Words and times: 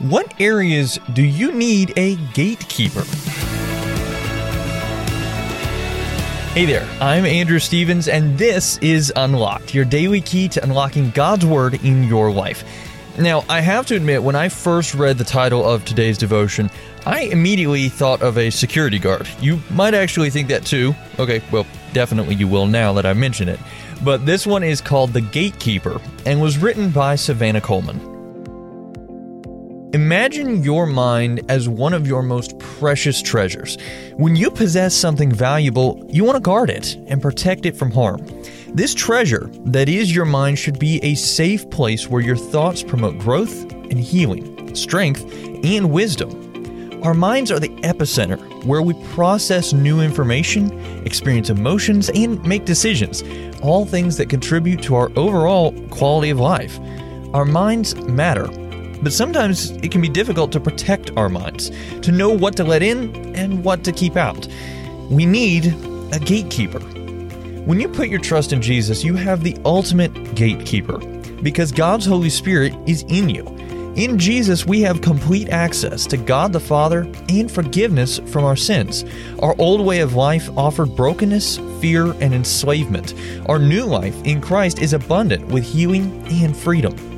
What 0.00 0.40
areas 0.40 1.00
do 1.12 1.24
you 1.24 1.50
need 1.50 1.92
a 1.96 2.14
gatekeeper? 2.32 3.02
Hey 6.52 6.66
there, 6.66 6.88
I'm 7.00 7.26
Andrew 7.26 7.58
Stevens, 7.58 8.06
and 8.06 8.38
this 8.38 8.78
is 8.78 9.12
Unlocked, 9.16 9.74
your 9.74 9.84
daily 9.84 10.20
key 10.20 10.46
to 10.50 10.62
unlocking 10.62 11.10
God's 11.10 11.44
Word 11.44 11.82
in 11.84 12.04
your 12.04 12.30
life. 12.30 12.62
Now, 13.18 13.44
I 13.48 13.60
have 13.60 13.86
to 13.86 13.96
admit, 13.96 14.22
when 14.22 14.36
I 14.36 14.48
first 14.48 14.94
read 14.94 15.18
the 15.18 15.24
title 15.24 15.68
of 15.68 15.84
today's 15.84 16.16
devotion, 16.16 16.70
I 17.04 17.22
immediately 17.22 17.88
thought 17.88 18.22
of 18.22 18.38
a 18.38 18.50
security 18.50 19.00
guard. 19.00 19.28
You 19.40 19.60
might 19.68 19.94
actually 19.94 20.30
think 20.30 20.46
that 20.46 20.64
too. 20.64 20.94
Okay, 21.18 21.42
well, 21.50 21.66
definitely 21.92 22.36
you 22.36 22.46
will 22.46 22.66
now 22.66 22.92
that 22.92 23.04
I 23.04 23.14
mention 23.14 23.48
it. 23.48 23.58
But 24.04 24.24
this 24.24 24.46
one 24.46 24.62
is 24.62 24.80
called 24.80 25.12
The 25.12 25.22
Gatekeeper 25.22 26.00
and 26.24 26.40
was 26.40 26.56
written 26.56 26.90
by 26.90 27.16
Savannah 27.16 27.60
Coleman. 27.60 28.17
Imagine 29.94 30.62
your 30.62 30.84
mind 30.84 31.40
as 31.48 31.66
one 31.66 31.94
of 31.94 32.06
your 32.06 32.22
most 32.22 32.58
precious 32.58 33.22
treasures. 33.22 33.78
When 34.16 34.36
you 34.36 34.50
possess 34.50 34.94
something 34.94 35.32
valuable, 35.32 36.04
you 36.10 36.24
want 36.24 36.36
to 36.36 36.42
guard 36.42 36.68
it 36.68 36.96
and 37.06 37.22
protect 37.22 37.64
it 37.64 37.74
from 37.74 37.90
harm. 37.90 38.20
This 38.68 38.94
treasure 38.94 39.50
that 39.64 39.88
is 39.88 40.14
your 40.14 40.26
mind 40.26 40.58
should 40.58 40.78
be 40.78 41.02
a 41.02 41.14
safe 41.14 41.70
place 41.70 42.06
where 42.06 42.20
your 42.20 42.36
thoughts 42.36 42.82
promote 42.82 43.18
growth 43.18 43.62
and 43.72 43.98
healing, 43.98 44.74
strength, 44.74 45.24
and 45.64 45.90
wisdom. 45.90 47.02
Our 47.02 47.14
minds 47.14 47.50
are 47.50 47.58
the 47.58 47.70
epicenter 47.80 48.38
where 48.66 48.82
we 48.82 48.92
process 49.14 49.72
new 49.72 50.02
information, 50.02 51.06
experience 51.06 51.48
emotions, 51.48 52.10
and 52.10 52.44
make 52.44 52.66
decisions, 52.66 53.22
all 53.62 53.86
things 53.86 54.18
that 54.18 54.28
contribute 54.28 54.82
to 54.82 54.96
our 54.96 55.10
overall 55.16 55.72
quality 55.88 56.28
of 56.28 56.38
life. 56.38 56.78
Our 57.32 57.46
minds 57.46 57.94
matter 57.94 58.48
but 59.02 59.12
sometimes 59.12 59.70
it 59.70 59.90
can 59.90 60.00
be 60.00 60.08
difficult 60.08 60.52
to 60.52 60.60
protect 60.60 61.10
our 61.16 61.28
minds, 61.28 61.70
to 62.02 62.12
know 62.12 62.30
what 62.30 62.56
to 62.56 62.64
let 62.64 62.82
in 62.82 63.34
and 63.36 63.64
what 63.64 63.84
to 63.84 63.92
keep 63.92 64.16
out. 64.16 64.46
We 65.10 65.26
need 65.26 65.66
a 66.12 66.18
gatekeeper. 66.18 66.80
When 66.80 67.80
you 67.80 67.88
put 67.88 68.08
your 68.08 68.20
trust 68.20 68.52
in 68.52 68.62
Jesus, 68.62 69.04
you 69.04 69.14
have 69.14 69.42
the 69.42 69.56
ultimate 69.64 70.34
gatekeeper 70.34 70.98
because 71.42 71.70
God's 71.70 72.06
Holy 72.06 72.30
Spirit 72.30 72.74
is 72.86 73.02
in 73.08 73.28
you. 73.28 73.46
In 73.96 74.16
Jesus, 74.16 74.64
we 74.64 74.80
have 74.82 75.00
complete 75.00 75.48
access 75.48 76.06
to 76.06 76.16
God 76.16 76.52
the 76.52 76.60
Father 76.60 77.10
and 77.28 77.50
forgiveness 77.50 78.20
from 78.26 78.44
our 78.44 78.54
sins. 78.54 79.04
Our 79.40 79.56
old 79.58 79.84
way 79.84 80.00
of 80.00 80.14
life 80.14 80.48
offered 80.56 80.94
brokenness, 80.94 81.58
fear, 81.80 82.12
and 82.20 82.32
enslavement. 82.32 83.14
Our 83.46 83.58
new 83.58 83.84
life 83.86 84.14
in 84.24 84.40
Christ 84.40 84.78
is 84.78 84.92
abundant 84.92 85.48
with 85.48 85.64
healing 85.64 86.24
and 86.28 86.56
freedom. 86.56 87.17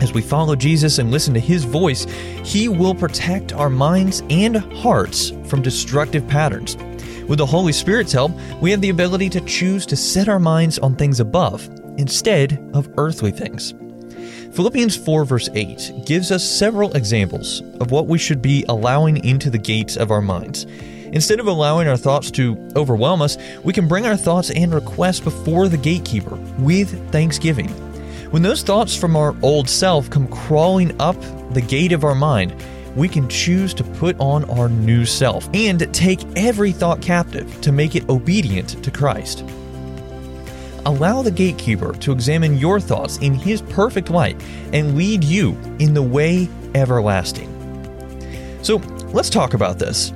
As 0.00 0.12
we 0.12 0.20
follow 0.20 0.54
Jesus 0.54 0.98
and 0.98 1.10
listen 1.10 1.32
to 1.34 1.40
His 1.40 1.64
voice, 1.64 2.04
He 2.44 2.68
will 2.68 2.94
protect 2.94 3.52
our 3.52 3.70
minds 3.70 4.22
and 4.28 4.56
hearts 4.56 5.32
from 5.46 5.62
destructive 5.62 6.26
patterns. 6.28 6.76
With 7.28 7.38
the 7.38 7.46
Holy 7.46 7.72
Spirit's 7.72 8.12
help, 8.12 8.32
we 8.60 8.70
have 8.70 8.80
the 8.80 8.90
ability 8.90 9.30
to 9.30 9.40
choose 9.40 9.86
to 9.86 9.96
set 9.96 10.28
our 10.28 10.38
minds 10.38 10.78
on 10.78 10.94
things 10.94 11.18
above 11.18 11.68
instead 11.98 12.70
of 12.74 12.88
earthly 12.98 13.30
things. 13.30 13.74
Philippians 14.54 14.96
4, 14.96 15.24
verse 15.24 15.48
8, 15.54 16.04
gives 16.06 16.30
us 16.30 16.44
several 16.44 16.94
examples 16.94 17.62
of 17.80 17.90
what 17.90 18.06
we 18.06 18.18
should 18.18 18.40
be 18.40 18.64
allowing 18.68 19.24
into 19.24 19.50
the 19.50 19.58
gates 19.58 19.96
of 19.96 20.10
our 20.10 20.22
minds. 20.22 20.64
Instead 21.12 21.40
of 21.40 21.46
allowing 21.46 21.88
our 21.88 21.96
thoughts 21.96 22.30
to 22.32 22.56
overwhelm 22.76 23.22
us, 23.22 23.36
we 23.64 23.72
can 23.72 23.88
bring 23.88 24.06
our 24.06 24.16
thoughts 24.16 24.50
and 24.50 24.74
requests 24.74 25.20
before 25.20 25.68
the 25.68 25.76
gatekeeper 25.76 26.36
with 26.58 27.10
thanksgiving. 27.12 27.85
When 28.30 28.42
those 28.42 28.62
thoughts 28.62 28.96
from 28.96 29.14
our 29.14 29.36
old 29.40 29.68
self 29.68 30.10
come 30.10 30.26
crawling 30.26 31.00
up 31.00 31.16
the 31.52 31.60
gate 31.60 31.92
of 31.92 32.02
our 32.02 32.14
mind, 32.14 32.54
we 32.96 33.08
can 33.08 33.28
choose 33.28 33.72
to 33.74 33.84
put 33.84 34.18
on 34.18 34.44
our 34.50 34.68
new 34.68 35.04
self 35.04 35.48
and 35.54 35.94
take 35.94 36.20
every 36.36 36.72
thought 36.72 37.00
captive 37.00 37.60
to 37.60 37.70
make 37.70 37.94
it 37.94 38.08
obedient 38.08 38.82
to 38.82 38.90
Christ. 38.90 39.44
Allow 40.86 41.22
the 41.22 41.30
gatekeeper 41.30 41.92
to 41.92 42.10
examine 42.10 42.58
your 42.58 42.80
thoughts 42.80 43.18
in 43.18 43.34
his 43.34 43.62
perfect 43.62 44.10
light 44.10 44.40
and 44.72 44.96
lead 44.96 45.22
you 45.22 45.56
in 45.78 45.94
the 45.94 46.02
way 46.02 46.48
everlasting. 46.74 47.52
So 48.62 48.78
let's 49.12 49.30
talk 49.30 49.54
about 49.54 49.78
this. 49.78 50.12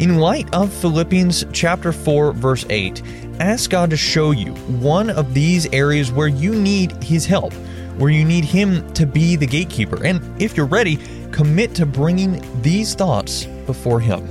In 0.00 0.16
light 0.16 0.48
of 0.54 0.72
Philippians 0.72 1.44
chapter 1.52 1.92
4 1.92 2.32
verse 2.32 2.64
8, 2.70 3.02
ask 3.38 3.68
God 3.68 3.90
to 3.90 3.98
show 3.98 4.30
you 4.30 4.54
one 4.80 5.10
of 5.10 5.34
these 5.34 5.70
areas 5.74 6.10
where 6.10 6.26
you 6.26 6.54
need 6.54 6.92
His 7.04 7.26
help, 7.26 7.52
where 7.98 8.08
you 8.08 8.24
need 8.24 8.46
Him 8.46 8.90
to 8.94 9.04
be 9.04 9.36
the 9.36 9.46
gatekeeper. 9.46 10.02
And 10.02 10.22
if 10.40 10.56
you're 10.56 10.64
ready, 10.64 10.98
commit 11.32 11.74
to 11.74 11.84
bringing 11.84 12.42
these 12.62 12.94
thoughts 12.94 13.44
before 13.66 14.00
Him. 14.00 14.26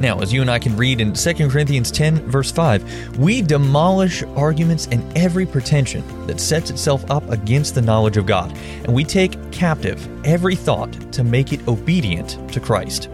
Now, 0.00 0.18
as 0.20 0.32
you 0.32 0.40
and 0.40 0.50
I 0.50 0.58
can 0.58 0.78
read 0.78 1.02
in 1.02 1.12
2 1.12 1.50
Corinthians 1.50 1.90
10, 1.90 2.30
verse 2.30 2.50
5, 2.50 3.18
we 3.18 3.42
demolish 3.42 4.22
arguments 4.34 4.88
and 4.90 5.04
every 5.14 5.44
pretension 5.44 6.26
that 6.26 6.40
sets 6.40 6.70
itself 6.70 7.04
up 7.10 7.28
against 7.28 7.74
the 7.74 7.82
knowledge 7.82 8.16
of 8.16 8.24
God, 8.24 8.50
and 8.84 8.94
we 8.94 9.04
take 9.04 9.52
captive 9.52 10.08
every 10.24 10.56
thought 10.56 10.90
to 11.12 11.22
make 11.22 11.52
it 11.52 11.68
obedient 11.68 12.50
to 12.50 12.60
Christ. 12.60 13.10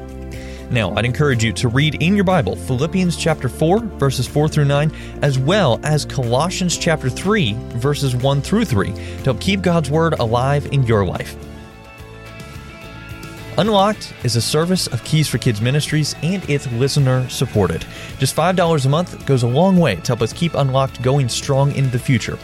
Now, 0.71 0.95
I'd 0.97 1.07
encourage 1.07 1.43
you 1.43 1.53
to 1.55 1.69
read 1.69 2.03
in 2.03 2.15
your 2.15 2.25
Bible 2.25 2.55
Philippians 2.55 3.17
chapter 3.17 3.49
4, 3.49 3.81
verses 3.81 4.27
4 4.27 4.49
through 4.49 4.67
9, 4.67 4.93
as 5.23 5.39
well 5.39 5.81
as 5.83 6.05
Colossians 6.05 6.77
chapter 6.77 7.09
3, 7.09 7.55
verses 7.77 8.15
1 8.15 8.43
through 8.43 8.67
3, 8.67 8.93
to 8.93 9.25
help 9.25 9.41
keep 9.41 9.63
God's 9.63 9.91
Word 9.91 10.13
alive 10.21 10.67
in 10.71 10.83
your 10.83 11.07
life. 11.07 11.37
Unlocked 13.57 14.13
is 14.23 14.37
a 14.37 14.43
service 14.43 14.87
of 14.89 15.03
Keys 15.05 15.27
for 15.27 15.39
Kids 15.39 15.61
Ministries 15.61 16.15
and 16.23 16.49
it's 16.49 16.71
listener 16.73 17.29
supported. 17.29 17.85
Just 18.19 18.37
$5 18.37 18.87
a 18.87 18.89
month 18.89 19.27
goes 19.27 19.43
a 19.43 19.49
long 19.49 19.79
way 19.79 19.97
to 19.97 20.07
help 20.07 20.23
us 20.23 20.33
keep 20.33 20.55
Unlocked 20.55 21.03
going 21.03 21.29
strong 21.29 21.73
into 21.73 21.91
the 21.91 21.99
future. 21.99 22.39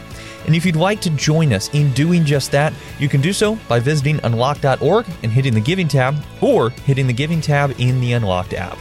And 0.45 0.55
if 0.55 0.65
you'd 0.65 0.75
like 0.75 1.01
to 1.01 1.09
join 1.11 1.53
us 1.53 1.69
in 1.73 1.91
doing 1.93 2.23
just 2.23 2.51
that, 2.51 2.73
you 2.99 3.09
can 3.09 3.21
do 3.21 3.33
so 3.33 3.55
by 3.67 3.79
visiting 3.79 4.19
unlocked.org 4.23 5.05
and 5.23 5.31
hitting 5.31 5.53
the 5.53 5.59
Giving 5.59 5.87
tab, 5.87 6.15
or 6.41 6.69
hitting 6.69 7.07
the 7.07 7.13
Giving 7.13 7.41
tab 7.41 7.73
in 7.79 7.99
the 7.99 8.13
Unlocked 8.13 8.53
app. 8.53 8.77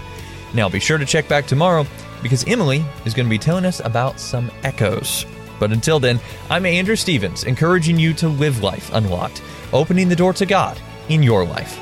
Now, 0.53 0.69
be 0.69 0.81
sure 0.81 0.99
to 0.99 1.07
check 1.07 1.29
back 1.29 1.47
tomorrow 1.47 1.87
because 2.23 2.45
Emily 2.47 2.85
is 3.05 3.15
going 3.15 3.27
to 3.27 3.31
be 3.31 3.39
telling 3.39 3.65
us 3.65 3.81
about 3.81 4.21
some 4.21 4.51
echoes. 4.63 5.27
But 5.59 5.73
until 5.73 5.99
then, 5.99 6.21
I'm 6.51 6.67
Andrew 6.67 6.97
Stevens, 6.97 7.45
encouraging 7.45 7.99
you 7.99 8.13
to 8.15 8.29
live 8.29 8.63
life 8.63 8.93
unlocked, 8.93 9.43
opening 9.73 10.09
the 10.09 10.17
door 10.17 10.33
to 10.35 10.47
God 10.47 10.79
in 11.09 11.23
your 11.23 11.45
life. 11.45 11.79